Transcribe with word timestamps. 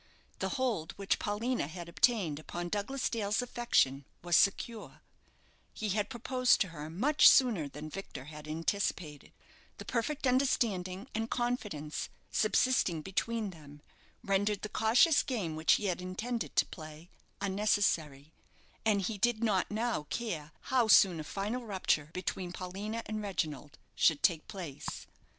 The 0.39 0.49
hold 0.57 0.93
which 0.93 1.19
Paulina 1.19 1.67
had 1.67 1.87
obtained 1.87 2.39
upon 2.39 2.69
Douglas 2.69 3.07
Dale's 3.07 3.39
affection 3.39 4.03
was 4.23 4.35
secure; 4.35 5.03
he 5.75 5.89
had 5.89 6.09
proposed 6.09 6.59
to 6.61 6.69
her 6.69 6.89
much 6.89 7.29
sooner 7.29 7.67
than 7.67 7.87
Victor 7.87 8.25
had 8.25 8.47
anticipated; 8.47 9.31
the 9.77 9.85
perfect 9.85 10.25
understanding 10.25 11.05
and 11.13 11.29
confidence 11.29 12.09
subsisting 12.31 13.03
between 13.03 13.51
them 13.51 13.83
rendered 14.23 14.63
the 14.63 14.69
cautious 14.69 15.21
game 15.21 15.55
which 15.55 15.73
he 15.73 15.85
had 15.85 16.01
intended 16.01 16.55
to 16.55 16.65
play 16.65 17.11
unnecessary, 17.39 18.33
and 18.83 19.03
he 19.03 19.19
did 19.19 19.43
not 19.43 19.69
now 19.69 20.07
care 20.09 20.51
how 20.73 20.87
soon 20.87 21.19
a 21.19 21.23
final 21.23 21.63
rupture 21.63 22.09
between 22.11 22.51
Paulina 22.51 23.03
and 23.05 23.21
Reginald 23.21 23.77
should 23.95 24.23
take 24.23 24.47
place. 24.47 25.05